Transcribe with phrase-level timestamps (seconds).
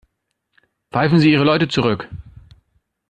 [0.91, 2.09] Pfeifen Sie Ihre Leute zurück.